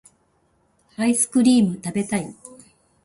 [0.97, 2.35] アイスクリームたべたい